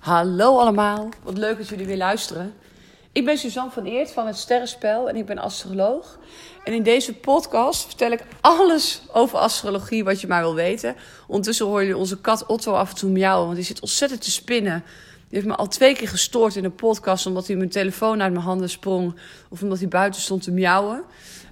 [0.00, 2.54] Hallo allemaal, wat leuk dat jullie weer luisteren.
[3.12, 6.18] Ik ben Suzanne van Eert van het Sterrenspel en ik ben astroloog.
[6.64, 10.96] En in deze podcast vertel ik alles over astrologie wat je maar wil weten.
[11.26, 14.30] Ondertussen hoor je onze kat Otto af en toe miauwen, want die zit ontzettend te
[14.30, 14.84] spinnen.
[15.28, 18.32] Die heeft me al twee keer gestoord in een podcast omdat hij mijn telefoon uit
[18.32, 19.14] mijn handen sprong
[19.48, 21.02] of omdat hij buiten stond te miauwen.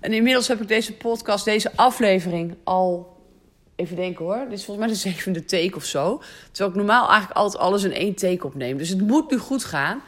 [0.00, 3.17] En inmiddels heb ik deze podcast, deze aflevering al
[3.78, 4.44] Even denken hoor.
[4.48, 6.22] Dit is volgens mij de zevende take of zo.
[6.50, 8.78] Terwijl ik normaal eigenlijk altijd alles in één take opneem.
[8.78, 10.02] Dus het moet nu goed gaan.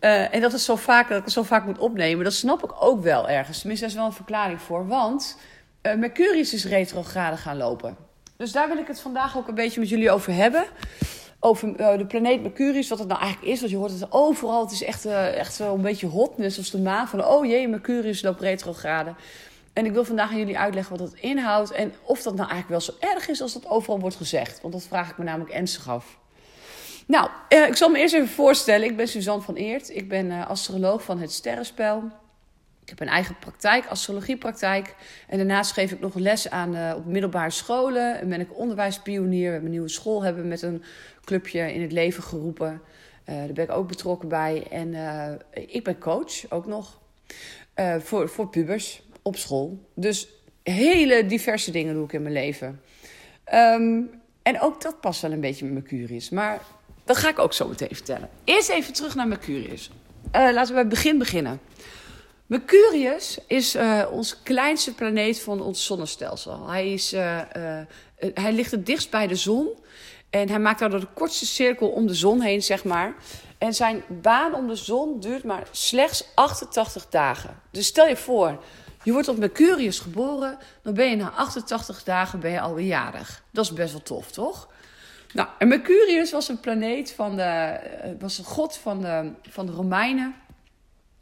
[0.00, 2.64] Uh, en dat, is zo vaak, dat ik het zo vaak moet opnemen, dat snap
[2.64, 3.58] ik ook wel ergens.
[3.58, 4.86] Tenminste, daar is wel een verklaring voor.
[4.86, 5.38] Want
[5.82, 7.96] uh, Mercurius is retrograde gaan lopen.
[8.36, 10.64] Dus daar wil ik het vandaag ook een beetje met jullie over hebben.
[11.40, 13.58] Over uh, de planeet Mercurius, wat het nou eigenlijk is.
[13.58, 14.62] Want je hoort het overal.
[14.62, 16.38] Het is echt, echt zo een beetje hot.
[16.38, 17.08] Net zoals de maan.
[17.08, 19.14] Van, oh jee, Mercurius loopt retrograde.
[19.78, 22.68] En ik wil vandaag aan jullie uitleggen wat dat inhoudt en of dat nou eigenlijk
[22.68, 24.60] wel zo erg is als dat overal wordt gezegd.
[24.60, 26.18] Want dat vraag ik me namelijk ernstig af.
[27.06, 28.86] Nou, eh, ik zal me eerst even voorstellen.
[28.86, 29.90] Ik ben Suzanne van Eert.
[29.96, 32.02] Ik ben uh, astroloog van het Sterrenspel.
[32.82, 34.94] Ik heb een eigen praktijk, astrologiepraktijk.
[35.28, 38.20] En daarnaast geef ik nog les aan uh, op middelbare scholen.
[38.20, 39.44] En ben ik onderwijspionier.
[39.46, 40.82] We hebben een nieuwe school hebben met een
[41.24, 42.80] clubje in het leven geroepen.
[43.24, 44.66] daar ben ik ook betrokken bij.
[44.70, 44.94] En
[45.52, 47.00] ik ben coach ook nog.
[48.00, 49.78] voor, voor pubers op school.
[49.94, 50.28] Dus
[50.62, 52.80] hele diverse dingen doe ik in mijn leven.
[53.44, 54.00] Ehm,
[54.42, 56.30] en ook dat past wel een beetje met Mercurius.
[56.30, 56.60] Maar
[57.04, 58.28] dat ga ik ook zo meteen vertellen.
[58.44, 59.90] Eerst even terug naar Mercurius.
[60.36, 61.60] Uh, laten we bij het begin beginnen.
[62.46, 66.68] Mercurius is uh, onze kleinste planeet van ons zonnestelsel.
[66.68, 67.40] Hij, is, uh,
[68.34, 69.68] hij ligt het dichtst bij de zon.
[70.30, 73.14] En hij maakt daardoor de kortste cirkel om de zon heen, zeg maar.
[73.58, 77.60] En zijn baan om de zon duurt maar slechts 88 dagen.
[77.70, 78.62] Dus stel je voor,
[79.02, 83.42] je wordt op Mercurius geboren, dan ben je na 88 dagen ben je alweer jarig.
[83.50, 84.68] Dat is best wel tof, toch?
[85.32, 89.66] Nou, en Mercurius was een planeet van de, eh, was een god van de, van
[89.66, 90.34] de Romeinen.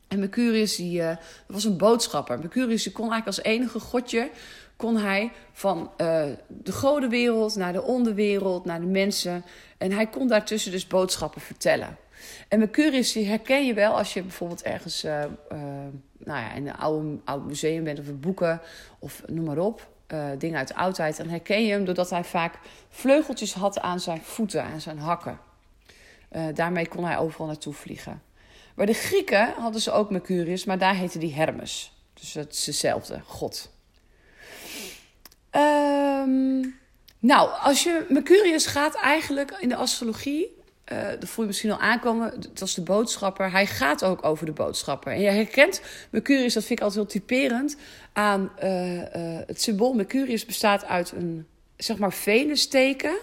[0.08, 2.38] En Mercurius die, uh, was een boodschapper.
[2.38, 4.30] Mercurius die kon eigenlijk als enige godje
[4.76, 9.44] kon hij van uh, de godenwereld naar de onderwereld, naar de mensen.
[9.78, 11.96] En hij kon daartussen dus boodschappen vertellen.
[12.48, 15.20] En Mercurius herken je wel als je bijvoorbeeld ergens uh,
[15.52, 15.58] uh,
[16.18, 18.60] nou ja, in een oude, oud museum bent of boeken
[18.98, 19.88] of noem maar op.
[20.38, 21.16] Dingen uit de oudheid.
[21.16, 22.58] Dan herken je hem doordat hij vaak
[22.88, 25.38] vleugeltjes had aan zijn voeten, aan zijn hakken.
[26.54, 28.22] daarmee kon hij overal naartoe vliegen.
[28.74, 31.92] Bij de Grieken hadden ze ook Mercurius, maar daar heette die Hermes.
[32.14, 33.75] Dus het is dezelfde god.
[35.56, 36.74] Um,
[37.18, 40.56] nou, als je Mercurius gaat eigenlijk in de astrologie
[40.92, 42.40] uh, dat voel je misschien al aankomen.
[42.40, 43.50] Dat is de boodschapper.
[43.50, 45.12] Hij gaat ook over de boodschapper.
[45.12, 45.80] En je herkent
[46.10, 47.76] Mercurius, dat vind ik altijd heel typerend,
[48.12, 49.02] aan uh, uh,
[49.46, 49.92] het symbool.
[49.92, 51.46] Mercurius bestaat uit een,
[51.76, 53.16] zeg maar, venusteken,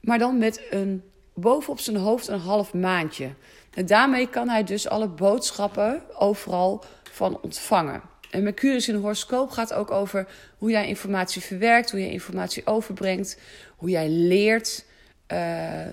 [0.00, 1.02] maar dan met een,
[1.34, 3.30] bovenop zijn hoofd een half maandje.
[3.74, 8.02] En daarmee kan hij dus alle boodschappen overal van ontvangen.
[8.30, 10.26] En Mercurius in horoscoop gaat ook over
[10.58, 13.38] hoe jij informatie verwerkt, hoe je informatie overbrengt,
[13.76, 14.84] hoe jij leert.
[15.32, 15.38] Uh,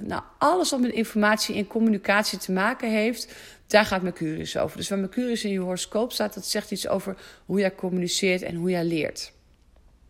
[0.02, 3.34] nou, alles wat met informatie en communicatie te maken heeft,
[3.68, 4.78] daar gaat Mercurius over.
[4.78, 8.56] Dus waar Mercurius in je horoscoop staat, dat zegt iets over hoe jij communiceert en
[8.56, 9.32] hoe jij leert.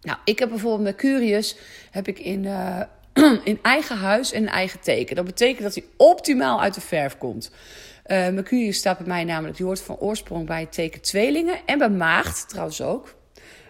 [0.02, 1.56] Nou, ik heb bijvoorbeeld Mercurius
[1.92, 2.82] heb ik in, uh,
[3.44, 5.16] in eigen huis en eigen teken.
[5.16, 7.52] Dat betekent dat hij optimaal uit de verf komt.
[8.08, 11.78] Uh, Mercurius staat bij mij namelijk, die hoort van oorsprong bij het teken tweelingen en
[11.78, 13.16] bij maagd trouwens ook.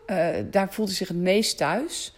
[0.07, 2.13] Uh, daar voelt hij zich het meest thuis.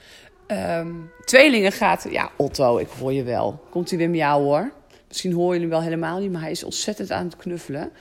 [0.47, 3.63] Um, tweelingen gaat, ja, Otto, ik hoor je wel.
[3.69, 4.71] Komt hij weer jou hoor?
[5.07, 7.91] Misschien hoor je hem wel helemaal niet, maar hij is ontzettend aan het knuffelen.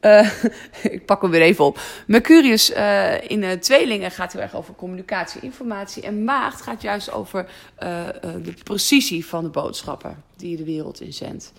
[0.00, 0.30] Uh,
[0.82, 1.80] ik pak hem weer even op.
[2.06, 2.70] Mercurius
[3.26, 6.02] in uh, tweelingen gaat heel erg over communicatie, informatie.
[6.02, 7.46] En maagd gaat juist over
[8.42, 11.52] de precisie van de boodschappen die je de wereld inzendt.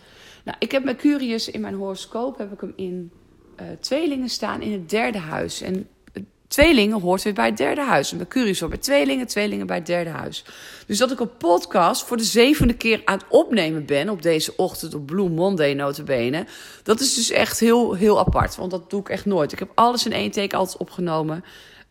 [0.44, 3.12] Nou, ik heb Mercurius in mijn horoscoop, heb ik hem in
[3.80, 5.62] tweelingen staan in het derde huis.
[5.62, 5.88] En
[6.54, 8.12] Tweelingen hoort weer bij het derde huis.
[8.12, 10.46] En Mercurius hoort bij tweelingen, tweelingen bij het derde huis.
[10.88, 14.56] Dus dat ik een podcast voor de zevende keer aan het opnemen ben op deze
[14.56, 16.46] ochtend op Blue Monday notabene.
[16.84, 19.52] Dat is dus echt heel, heel apart, want dat doe ik echt nooit.
[19.52, 21.44] Ik heb alles in één take altijd opgenomen.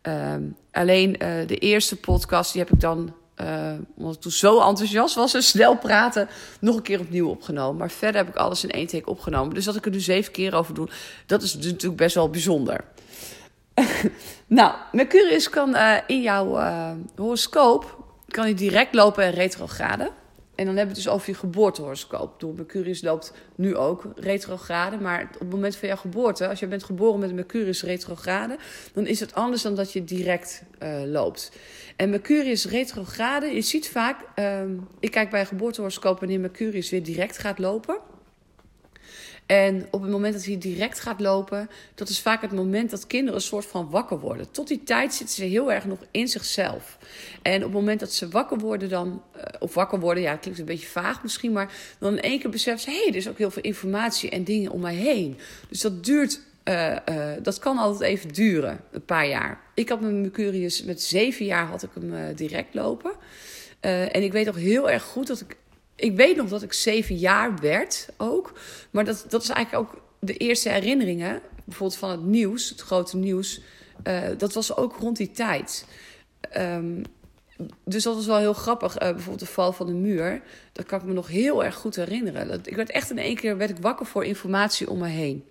[0.02, 4.60] Um, alleen uh, de eerste podcast, die heb ik dan, uh, omdat ik toen zo
[4.60, 6.28] enthousiast was en snel praten,
[6.60, 7.76] nog een keer opnieuw opgenomen.
[7.76, 9.54] Maar verder heb ik alles in één take opgenomen.
[9.54, 10.88] Dus dat ik er nu zeven keer over doe,
[11.26, 12.84] dat is natuurlijk best wel bijzonder.
[14.46, 20.10] nou, Mercurius kan uh, in jouw uh, horoscoop kan hij direct lopen in retrograde.
[20.62, 22.40] En dan hebben we het dus over je geboortehoroscoop.
[22.40, 24.96] Door Mercurius loopt nu ook retrograde.
[24.96, 28.56] Maar op het moment van jouw geboorte, als je bent geboren met Mercurius retrograde,
[28.92, 31.52] dan is het anders dan dat je direct uh, loopt.
[31.96, 34.62] En Mercurius retrograde, je ziet vaak, uh,
[35.00, 37.98] ik kijk bij een geboortehoroscoop wanneer Mercurius weer direct gaat lopen.
[39.46, 43.06] En op het moment dat hij direct gaat lopen, dat is vaak het moment dat
[43.06, 44.50] kinderen een soort van wakker worden.
[44.50, 46.98] Tot die tijd zitten ze heel erg nog in zichzelf.
[47.42, 50.40] En op het moment dat ze wakker worden, dan, eh, of wakker worden, ja, het
[50.40, 53.16] klinkt een beetje vaag misschien, maar dan in één keer beseffen ze: hé, hey, er
[53.16, 55.38] is ook heel veel informatie en dingen om mij heen.
[55.68, 59.60] Dus dat duurt uh, uh, dat kan altijd even duren, een paar jaar.
[59.74, 63.12] Ik had mijn Mercurius met zeven jaar had ik hem direct lopen.
[63.80, 65.56] en ik weet nog heel erg goed dat ik.
[65.94, 68.52] Ik weet nog dat ik zeven jaar werd ook.
[68.90, 71.40] Maar dat, dat is eigenlijk ook de eerste herinneringen.
[71.64, 73.60] Bijvoorbeeld van het nieuws, het grote nieuws.
[74.38, 75.86] dat was ook rond die tijd.
[76.56, 77.02] Um,
[77.84, 78.98] dus dat was wel heel grappig.
[78.98, 80.42] bijvoorbeeld de val van de muur.
[80.72, 82.48] Dat kan ik me nog heel erg goed herinneren.
[82.48, 85.44] Dat, ik werd echt in één keer werd ik wakker voor informatie om me heen.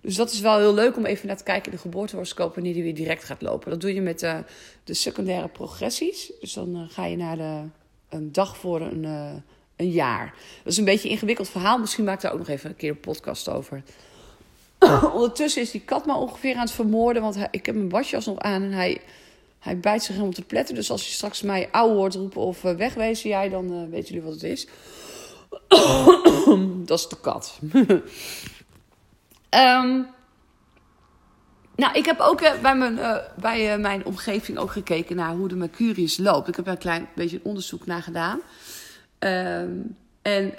[0.00, 2.72] Dus dat is wel heel leuk om even naar te kijken in de geboortehoroscoop wanneer
[2.72, 3.70] die weer direct gaat lopen.
[3.70, 4.44] Dat doe je met de,
[4.84, 6.32] de secundaire progressies.
[6.40, 7.62] Dus dan ga je naar de,
[8.08, 9.04] een dag voor een,
[9.78, 10.34] een jaar.
[10.62, 11.78] Dat is een beetje een ingewikkeld verhaal.
[11.78, 13.82] Misschien maak ik daar ook nog even een keer een podcast over.
[15.12, 17.22] Ondertussen is die kat maar ongeveer aan het vermoorden.
[17.22, 19.00] Want ik heb mijn wasjas nog aan en hij,
[19.58, 20.74] hij bijt zich helemaal te pletten.
[20.74, 24.14] Dus als je straks mij ouwe hoort roepen of uh, wegwezen jij, dan uh, weten
[24.14, 24.66] jullie wat het is.
[26.86, 27.58] dat is de kat.
[27.72, 28.06] Um,
[31.82, 32.98] nou, ik heb ook uh, bij, mijn,
[33.40, 36.48] bij mijn omgeving ook gekeken naar hoe de Mercurius loopt.
[36.48, 38.40] Ik heb er een klein beetje onderzoek naar gedaan.
[39.18, 40.54] Um, en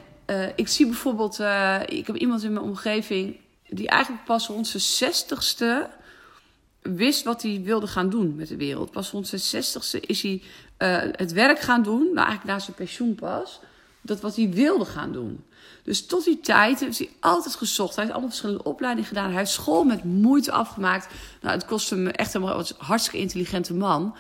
[0.55, 1.39] ik zie bijvoorbeeld,
[1.85, 3.37] ik heb iemand in mijn omgeving
[3.69, 5.89] die eigenlijk pas rond zijn zestigste
[6.81, 8.91] wist wat hij wilde gaan doen met de wereld.
[8.91, 10.41] Pas rond zijn zestigste is hij
[11.15, 13.59] het werk gaan doen, nou eigenlijk na zijn pensioen pas,
[14.01, 15.43] dat wat hij wilde gaan doen.
[15.83, 17.95] Dus tot die tijd heeft hij altijd gezocht.
[17.95, 19.29] Hij heeft allemaal verschillende opleidingen gedaan.
[19.29, 21.07] Hij heeft school met moeite afgemaakt.
[21.41, 24.15] Nou, het kostte hem echt helemaal een hartstikke intelligente man.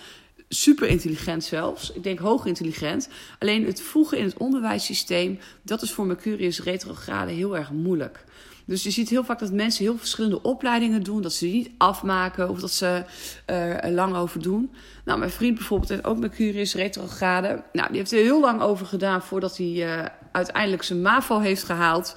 [0.51, 1.91] Super intelligent zelfs.
[1.91, 3.09] Ik denk hoog intelligent.
[3.39, 8.25] Alleen het voegen in het onderwijssysteem, dat is voor Mercurius retrograde heel erg moeilijk.
[8.65, 11.21] Dus je ziet heel vaak dat mensen heel verschillende opleidingen doen.
[11.21, 13.03] Dat ze niet afmaken of dat ze
[13.45, 14.71] er lang over doen.
[15.05, 17.63] Nou, mijn vriend bijvoorbeeld heeft ook Mercurius retrograde.
[17.73, 21.63] Nou, die heeft er heel lang over gedaan voordat hij uh, uiteindelijk zijn MAVO heeft
[21.63, 22.15] gehaald.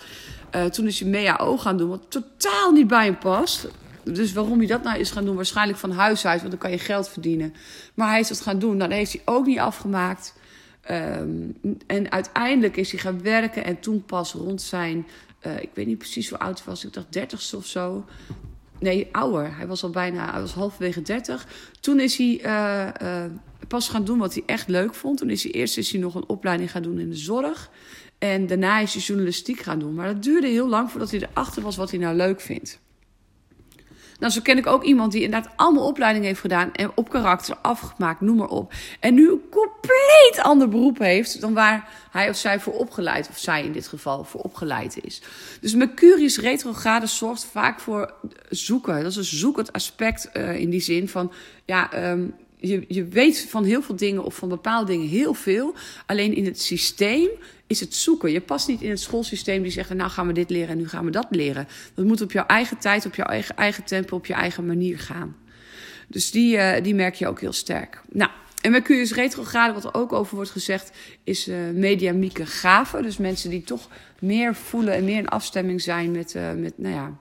[0.57, 3.69] Uh, toen is hij MEAO gaan doen, wat totaal niet bij hem past.
[4.05, 6.71] Dus waarom hij dat nou is gaan doen, waarschijnlijk van huis uit, want dan kan
[6.71, 7.55] je geld verdienen.
[7.95, 10.35] Maar hij is dat gaan doen, dat heeft hij ook niet afgemaakt.
[10.91, 11.57] Um,
[11.87, 15.07] en uiteindelijk is hij gaan werken en toen pas rond zijn,
[15.47, 18.05] uh, ik weet niet precies hoe oud hij was, ik dacht dertigste of zo.
[18.83, 19.57] Nee, ouder.
[19.57, 21.47] Hij was al bijna, hij was halverwege dertig.
[21.81, 23.31] Toen is hij uh, uh,
[23.69, 25.19] pas gaan doen wat hij echt leuk vond.
[25.19, 27.71] Toen is hij eerst is hij nog een opleiding gaan doen in de zorg.
[28.19, 29.95] En daarna is hij journalistiek gaan doen.
[29.95, 32.81] Maar dat duurde heel lang voordat hij erachter was wat hij nou leuk vindt.
[34.23, 37.57] Nou, zo ken ik ook iemand die inderdaad allemaal opleidingen heeft gedaan en op karakter
[37.63, 38.73] afgemaakt, noem maar op.
[39.01, 43.39] En nu een compleet ander beroep heeft dan waar hij of zij voor opgeleid, of
[43.39, 45.23] zij in dit geval voor opgeleid is.
[45.61, 48.15] Dus Mercurius retrograde zorgt vaak voor
[48.49, 49.03] zoeken.
[49.03, 51.33] Dat is een zoekend aspect uh, in die zin van,
[51.65, 55.75] ja, um, je, je weet van heel veel dingen of van bepaalde dingen heel veel.
[56.07, 57.29] Alleen in het systeem
[57.67, 58.33] is het zoeken.
[58.33, 60.89] Je past niet in het schoolsysteem die zegt: Nou gaan we dit leren en nu
[60.89, 61.69] gaan we dat leren.
[61.95, 64.99] Dat moet op jouw eigen tijd, op jouw eigen, eigen tempo, op je eigen manier
[64.99, 65.37] gaan.
[66.09, 68.03] Dus die, uh, die merk je ook heel sterk.
[68.09, 68.31] Nou,
[68.61, 70.91] en Mercurius retrograde, wat er ook over wordt gezegd,
[71.25, 73.03] is uh, mediamieke gaven.
[73.03, 73.89] Dus mensen die toch
[74.21, 77.19] meer voelen en meer in afstemming zijn met, uh, met nou ja,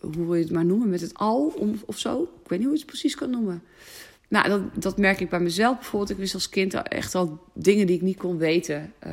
[0.00, 1.54] hoe wil je het maar noemen, met het al
[1.86, 2.22] of zo.
[2.22, 3.62] Ik weet niet hoe je het precies kan noemen.
[4.32, 6.10] Nou, dat, dat merk ik bij mezelf bijvoorbeeld.
[6.10, 8.92] Ik wist als kind echt al dingen die ik niet kon weten.
[9.06, 9.12] Uh,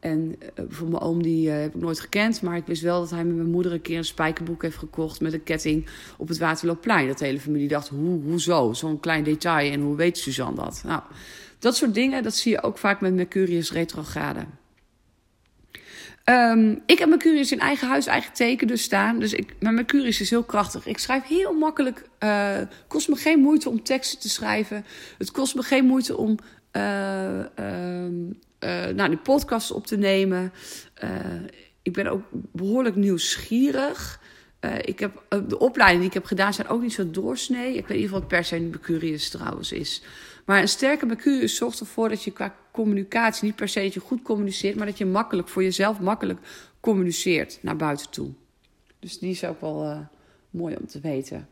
[0.00, 2.42] en uh, bijvoorbeeld mijn oom, die uh, heb ik nooit gekend.
[2.42, 5.20] Maar ik wist wel dat hij met mijn moeder een keer een spijkerboek heeft gekocht...
[5.20, 5.86] met een ketting
[6.18, 7.06] op het Waterloopplein.
[7.06, 8.72] Dat de hele familie dacht, hoe, hoezo?
[8.72, 9.72] Zo'n klein detail.
[9.72, 10.82] En hoe weet Suzanne dat?
[10.86, 11.02] Nou,
[11.58, 14.44] dat soort dingen, dat zie je ook vaak met Mercurius retrograde.
[16.30, 19.18] Um, ik heb Mercurius in eigen huis, eigen teken dus staan.
[19.18, 20.86] Dus ik, mijn Mercurius is heel krachtig.
[20.86, 22.08] Ik schrijf heel makkelijk.
[22.18, 24.84] Het uh, kost me geen moeite om teksten te schrijven.
[25.18, 26.38] Het kost me geen moeite om
[26.72, 30.52] uh, uh, nou, podcast op te nemen.
[31.82, 34.20] ik ben ook behoorlijk nieuwsgierig.
[34.80, 37.68] ik heb, de opleidingen die ik heb gedaan zijn ook niet zo doorsnee.
[37.68, 40.02] Ik weet in ieder geval wat per se Mercurius trouwens is.
[40.44, 44.00] Maar een sterke Mercurius zorgt ervoor dat je qua communicatie niet per se dat je
[44.00, 46.40] goed communiceert, maar dat je makkelijk voor jezelf makkelijk
[46.80, 48.28] communiceert naar buiten toe.
[48.98, 49.98] Dus die is ook wel uh,
[50.50, 51.48] mooi om te weten.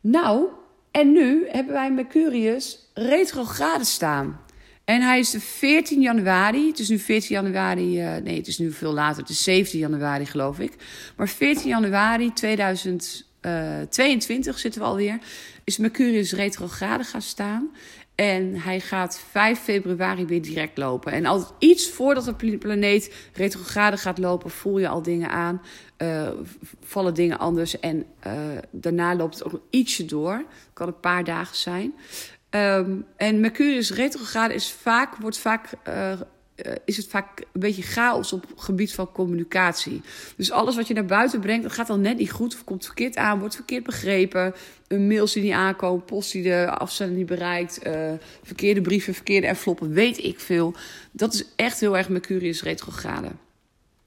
[0.00, 0.46] Nou,
[0.90, 4.40] en nu hebben wij Mercurius retrograde staan.
[4.84, 6.66] En hij is de 14 januari.
[6.66, 8.02] Het is nu 14 januari.
[8.02, 9.20] Uh, nee, het is nu veel later.
[9.20, 10.72] Het is 17 januari, geloof ik.
[11.16, 15.18] Maar 14 januari 2022 uh, zitten we alweer.
[15.64, 17.70] Is Mercurius retrograde gaan staan.
[18.20, 21.12] En hij gaat 5 februari weer direct lopen.
[21.12, 25.62] En altijd iets voordat de planeet retrograde gaat lopen, voel je al dingen aan.
[25.98, 26.28] Uh,
[26.80, 27.80] vallen dingen anders.
[27.80, 28.32] En uh,
[28.70, 30.44] daarna loopt het ook ietsje door.
[30.72, 31.94] Kan een paar dagen zijn.
[32.50, 36.12] Um, en Mercurius retrograde is vaak, wordt vaak uh,
[36.66, 40.00] uh, is het vaak een beetje chaos op het gebied van communicatie.
[40.36, 42.54] Dus alles wat je naar buiten brengt, dat gaat dan net niet goed.
[42.54, 44.54] Of komt verkeerd aan, wordt verkeerd begrepen.
[44.88, 47.86] Een mails die niet aankomen, post die de afzender niet bereikt.
[47.86, 48.12] Uh,
[48.42, 50.74] verkeerde brieven, verkeerde enveloppen, weet ik veel.
[51.10, 53.28] Dat is echt heel erg Mercurius retrograde.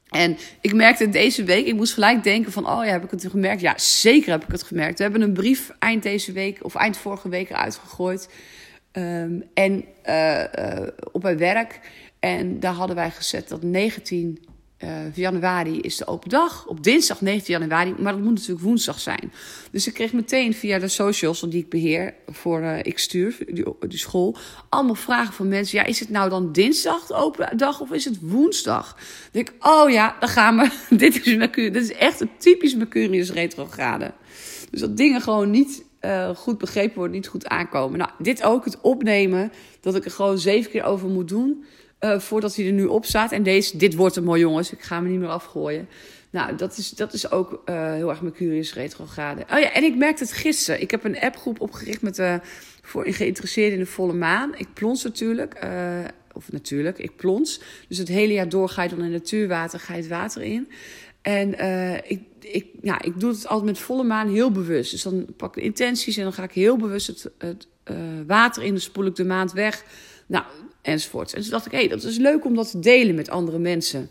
[0.10, 3.28] En ik merkte deze week, ik moest gelijk denken van, oh ja, heb ik het
[3.30, 3.62] gemerkt?
[3.62, 4.98] Ja, zeker heb ik het gemerkt.
[4.98, 8.30] We hebben een brief eind deze week, of eind vorige week eruit gegooid.
[8.94, 11.80] Um, en uh, op mijn werk.
[12.22, 14.40] En daar hadden wij gezet dat 19
[14.84, 16.66] uh, januari is de open dag.
[16.68, 19.32] Op dinsdag 19 januari, maar dat moet natuurlijk woensdag zijn.
[19.72, 23.98] Dus ik kreeg meteen via de socials die ik beheer, voor uh, ik stuur, die,
[23.98, 24.38] school,
[24.70, 25.78] allemaal vragen van mensen.
[25.78, 28.94] Ja, is het nou dan dinsdag de open dag of is het woensdag?
[28.94, 30.70] Dan denk ik, oh ja, dan gaan we.
[30.96, 31.74] dit is Mercurius.
[31.74, 34.14] Dit is echt een typisch Mercurius retrograde.
[34.72, 37.98] Dus dat dingen gewoon niet uh, goed begrepen worden, niet goed aankomen.
[38.00, 39.52] Nou, dit ook, het opnemen,
[39.82, 41.66] dat ik er gewoon zeven keer over moet doen.
[42.04, 43.32] Uh, voordat hij er nu op staat.
[43.32, 45.88] En deze, dit wordt een mooi jongens, ik ga me niet meer afgooien.
[46.30, 49.42] Nou, dat is, dat is ook uh, heel erg Mercurius retrograde.
[49.42, 50.82] Oh ja, en ik merkte het gisteren.
[50.82, 52.36] Ik heb een appgroep opgericht met uh,
[52.82, 54.54] voor geïnteresseerden in de volle maan.
[54.58, 55.68] Ik plons natuurlijk.
[56.34, 57.62] Of natuurlijk, ik plons.
[57.88, 60.70] Dus het hele jaar door ga je dan in natuurwater, ga je het water in.
[61.22, 61.50] En
[62.08, 64.92] ik, ik, ja, ik doe het altijd met volle maan heel bewust.
[64.92, 67.68] Dus dan pak ik intenties en dan ga ik heel bewust het, het
[68.28, 68.72] water in.
[68.72, 69.84] Dan spoel ik de maand weg.
[70.26, 70.44] Nou,
[70.82, 71.34] enzovoort.
[71.34, 73.60] En toen dacht ik, hé, hey, dat is leuk om dat te delen met andere
[73.60, 74.10] mensen.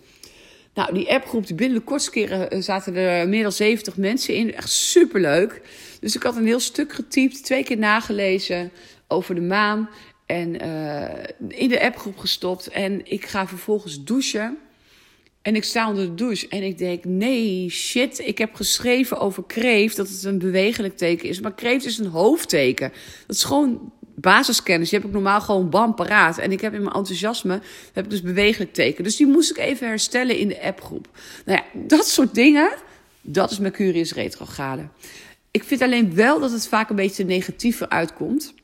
[0.75, 4.35] Nou, die appgroep, die binnen de kortste keren eh, zaten er meer dan 70 mensen
[4.35, 4.55] in.
[4.55, 5.63] Echt superleuk.
[6.01, 8.73] Dus ik had een heel stuk getypt, twee keer nagelezen
[9.09, 9.89] over de maan.
[10.27, 11.05] En uh,
[11.49, 12.69] in de appgroep gestopt.
[12.69, 14.59] En ik ga vervolgens douchen.
[15.43, 18.19] En ik sta onder de douche en ik denk: nee, shit.
[18.19, 21.41] Ik heb geschreven over kreeft dat het een bewegelijk teken is.
[21.41, 22.93] Maar kreeft is een hoofdteken.
[23.27, 24.91] Dat is gewoon basiskennis.
[24.91, 26.39] Die heb ik normaal gewoon bam paraat.
[26.39, 27.61] En ik heb in mijn enthousiasme
[27.93, 29.05] heb ik dus bewegelijk teken.
[29.05, 31.09] Dus die moest ik even herstellen in de appgroep.
[31.45, 32.73] Nou ja, dat soort dingen,
[33.21, 34.89] dat is Mercurius retrograde.
[35.51, 38.55] Ik vind alleen wel dat het vaak een beetje negatiever uitkomt.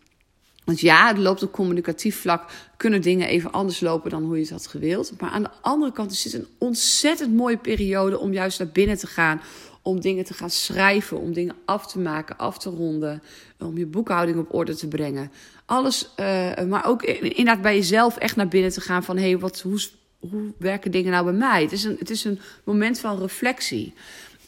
[0.67, 4.43] Want ja, het loopt op communicatief vlak, kunnen dingen even anders lopen dan hoe je
[4.43, 5.13] het had gewild.
[5.21, 8.99] Maar aan de andere kant is dit een ontzettend mooie periode om juist naar binnen
[8.99, 9.41] te gaan
[9.87, 13.23] om dingen te gaan schrijven, om dingen af te maken, af te ronden,
[13.59, 15.33] om je boekhouding op orde te brengen.
[15.65, 19.39] Alles, uh, maar ook inderdaad bij jezelf echt naar binnen te gaan van hé, hey,
[19.39, 19.81] wat, hoe,
[20.19, 21.63] hoe werken dingen nou bij mij?
[21.63, 23.95] Het is een, het is een moment van reflectie.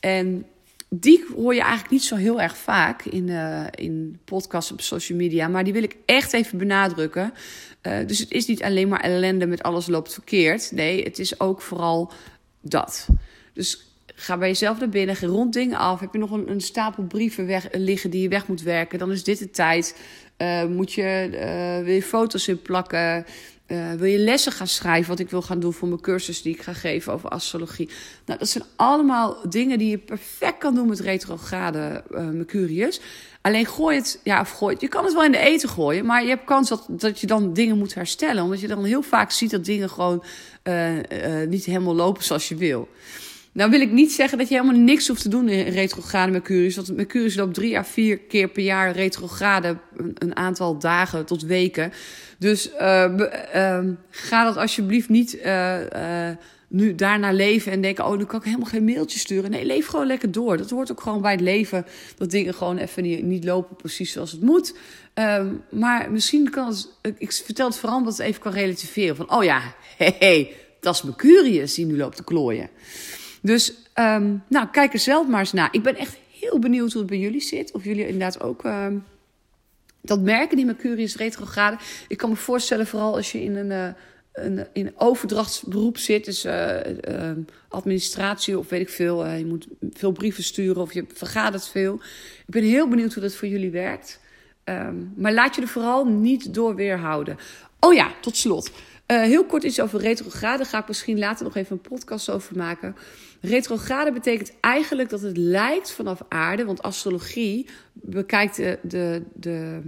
[0.01, 0.47] En
[0.89, 5.19] die hoor je eigenlijk niet zo heel erg vaak in, uh, in podcasts op social
[5.19, 5.49] media.
[5.49, 7.33] Maar die wil ik echt even benadrukken.
[7.83, 10.73] Uh, dus het is niet alleen maar ellende met alles loopt verkeerd.
[10.73, 12.13] Nee, het is ook vooral
[12.61, 13.07] dat.
[13.53, 13.89] Dus
[14.21, 16.01] Ga bij jezelf naar binnen, rond dingen af.
[16.01, 18.99] Heb je nog een, een stapel brieven weg, liggen die je weg moet werken?
[18.99, 19.97] Dan is dit de tijd.
[20.39, 23.27] Uh, moet je, uh, wil je foto's in plakken?
[23.97, 25.09] Wil je lessen gaan schrijven?
[25.09, 27.89] Wat ik wil gaan doen voor mijn cursus die ik ga geven over astrologie.
[28.25, 33.01] Nou, dat zijn allemaal dingen die je perfect kan doen met retrograde Mercurius.
[33.41, 34.83] Alleen gooi het, ja, of gooi het.
[34.83, 37.27] Je kan het wel in de eten gooien, maar je hebt kans dat, dat je
[37.27, 38.43] dan dingen moet herstellen.
[38.43, 40.25] Omdat je dan heel vaak ziet dat dingen gewoon
[41.49, 42.89] niet helemaal lopen zoals je wil.
[43.53, 46.77] Nou wil ik niet zeggen dat je helemaal niks hoeft te doen in retrograde Mercurius.
[46.77, 49.77] Want Mercurius loopt drie à vier keer per jaar retrograde.
[50.15, 51.93] Een, aantal dagen tot weken.
[52.39, 53.13] Dus uh,
[53.55, 53.79] uh,
[54.11, 55.77] ga dat alsjeblieft niet uh,
[56.69, 58.07] nu daarna leven en denken...
[58.07, 59.51] oh, nu kan ik helemaal geen mailtje sturen.
[59.51, 60.57] Nee, leef gewoon lekker door.
[60.57, 61.87] Dat hoort ook gewoon bij het leven.
[62.17, 64.75] Dat dingen gewoon even niet, lopen precies zoals het moet.
[65.15, 66.89] Ehm, maar misschien kan het...
[67.19, 69.17] Ik vertel het vooral omdat het even kan relativeren.
[69.17, 69.61] Van, oh ja,
[69.97, 72.71] hé, hey, dat is Mercurius die nu loopt te klooien.
[73.43, 75.69] Dus um, nou, kijk er zelf maar eens naar.
[75.73, 77.73] Ik ben echt heel benieuwd hoe het bij jullie zit.
[77.73, 79.05] Of jullie inderdaad ook um,
[80.01, 81.77] dat merken, die Mercurius retrograde.
[82.09, 83.89] Ik kan me voorstellen, vooral als je in een, uh,
[84.33, 86.25] een, in overdrachtsberoep zit.
[86.25, 86.77] Dus uh,
[87.09, 87.31] uh,
[87.69, 89.27] administratie of weet ik veel.
[89.27, 91.95] je moet veel brieven sturen of je vergadert veel.
[92.47, 94.21] Ik ben heel benieuwd hoe dat voor jullie werkt.
[95.15, 97.39] Maar laat je er vooral niet door weerhouden.
[97.81, 98.71] Oh ja, tot slot.
[99.13, 100.65] Uh, heel kort iets over retrograde.
[100.65, 102.97] Ga ik misschien later nog even een podcast over maken.
[103.41, 106.65] Retrograde betekent eigenlijk dat het lijkt vanaf aarde.
[106.65, 109.81] Want astrologie bekijkt de, de, de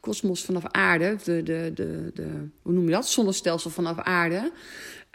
[0.00, 1.16] kosmos vanaf aarde.
[1.24, 2.28] De, de, de, de,
[2.62, 3.08] hoe noem je dat?
[3.08, 4.52] Zonnestelsel vanaf aarde.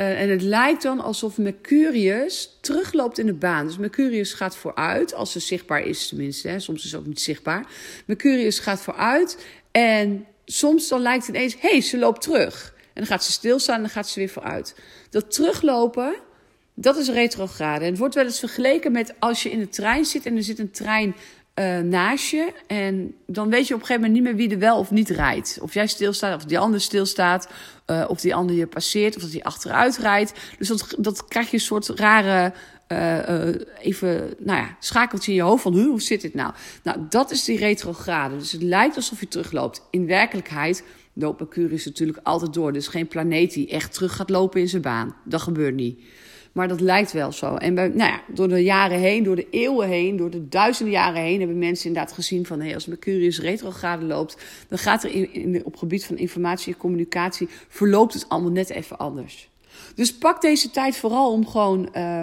[0.01, 3.66] Uh, en het lijkt dan alsof Mercurius terugloopt in de baan.
[3.66, 6.48] Dus Mercurius gaat vooruit, als ze zichtbaar is tenminste.
[6.48, 6.60] Hè.
[6.60, 7.66] Soms is het ook niet zichtbaar.
[8.06, 12.78] Mercurius gaat vooruit en soms dan lijkt het ineens, hé, hey, ze loopt terug.
[13.00, 14.75] Dan gaat ze stilstaan en dan gaat ze weer vooruit.
[15.10, 16.15] Dat teruglopen,
[16.74, 17.84] dat is retrograde.
[17.86, 20.44] En het wordt wel eens vergeleken met als je in de trein zit en er
[20.44, 21.15] zit een trein
[21.60, 22.53] uh, naast je.
[22.68, 25.10] En dan weet je op een gegeven moment niet meer wie er wel of niet
[25.10, 25.58] rijdt.
[25.62, 27.50] Of jij stilstaat, of die ander stilstaat.
[27.88, 30.34] Uh, of die ander je passeert, of dat hij achteruit rijdt.
[30.58, 32.53] Dus dat, dat krijg je een soort rare.
[32.91, 33.48] Uh,
[33.82, 36.53] even, nou ja, schakeltje in je hoofd van hoe zit dit nou?
[36.84, 38.38] Nou, dat is die retrograde.
[38.38, 39.82] Dus het lijkt alsof je terugloopt.
[39.89, 40.84] In werkelijkheid
[41.20, 42.74] loopt Mercurius natuurlijk altijd door.
[42.74, 45.16] Dus geen planeet die echt terug gaat lopen in zijn baan.
[45.26, 46.00] Dat gebeurt niet.
[46.52, 47.56] Maar dat lijkt wel zo.
[47.56, 50.94] En bij, nou ja, door de jaren heen, door de eeuwen heen, door de duizenden
[50.94, 51.40] jaren heen...
[51.40, 52.62] hebben mensen inderdaad gezien van...
[52.62, 54.38] Hey, als Mercurius retrograde loopt...
[54.68, 57.48] dan gaat er in, in, op gebied van informatie en communicatie...
[57.68, 59.50] verloopt het allemaal net even anders.
[59.96, 61.90] Dus pak deze tijd vooral om gewoon...
[61.96, 62.22] Uh,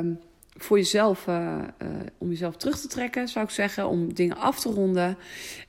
[0.56, 4.60] voor jezelf, uh, uh, om jezelf terug te trekken, zou ik zeggen, om dingen af
[4.60, 5.18] te ronden.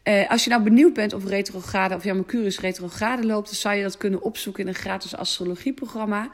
[0.04, 3.76] Uh, als je nou benieuwd bent of retrograde, of jouw Mercurius retrograde loopt, dan zou
[3.76, 6.30] je dat kunnen opzoeken in een gratis astrologieprogramma.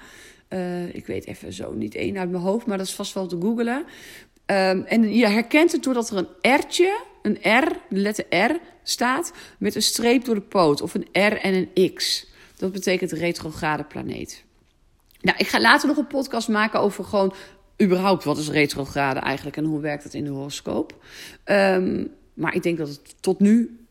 [0.92, 3.38] Ik weet even zo niet één uit mijn hoofd, maar dat is vast wel te
[3.42, 3.86] googelen.
[4.46, 9.34] Um, en je herkent het doordat er een R'tje, een R, de letter R, staat
[9.58, 10.82] met een streep door de poot.
[10.82, 12.28] Of een R en een X.
[12.58, 14.44] Dat betekent retrograde planeet.
[15.22, 17.34] Nou, ik ga later nog een podcast maken over gewoon
[17.82, 21.04] überhaupt wat is retrograde eigenlijk en hoe werkt het in de horoscoop.
[21.46, 23.86] Um, maar ik denk dat het tot nu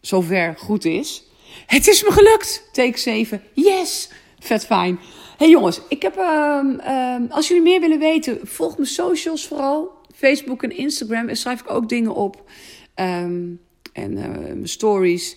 [0.00, 1.24] zover goed is.
[1.66, 2.68] Het is me gelukt!
[2.72, 3.42] Take 7.
[3.52, 4.10] Yes!
[4.38, 4.98] Vet fijn
[5.38, 9.90] hey jongens, ik heb, um, um, als jullie meer willen weten, volg mijn socials vooral.
[10.14, 11.26] Facebook en Instagram.
[11.26, 12.50] Daar schrijf ik ook dingen op.
[12.94, 13.60] En
[13.94, 15.36] uh, mijn stories.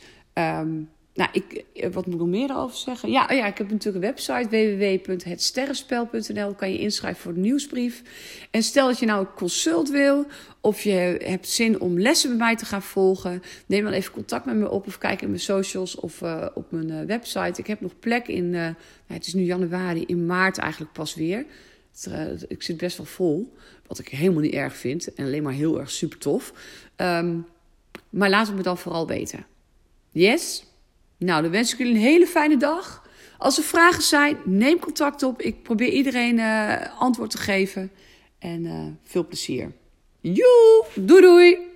[1.13, 3.11] Nou, ik, wat moet ik nog meer over zeggen?
[3.11, 4.49] Ja, ja, ik heb natuurlijk een website
[5.05, 6.53] www.hetsterrenspel.nl.
[6.53, 8.01] kan je inschrijven voor de nieuwsbrief.
[8.51, 10.25] En stel dat je nou een consult wil
[10.61, 14.45] of je hebt zin om lessen bij mij te gaan volgen, neem dan even contact
[14.45, 17.59] met me op of kijk in mijn socials of uh, op mijn uh, website.
[17.59, 18.73] Ik heb nog plek in, nou,
[19.07, 21.45] het is nu januari, in maart eigenlijk pas weer.
[22.47, 23.53] Ik zit best wel vol,
[23.87, 26.53] wat ik helemaal niet erg vind en alleen maar heel erg super tof.
[26.97, 27.45] Um,
[28.09, 29.45] maar laat het me dan vooral weten.
[30.11, 30.63] Yes?
[31.25, 33.07] Nou, dan wens ik jullie een hele fijne dag.
[33.37, 35.41] Als er vragen zijn, neem contact op.
[35.41, 36.39] Ik probeer iedereen
[36.99, 37.91] antwoord te geven.
[38.39, 39.71] En veel plezier.
[40.21, 41.70] Joe, doei doei!